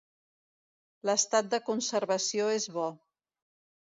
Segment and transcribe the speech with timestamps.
[1.09, 2.89] L'estat de conservació és bo.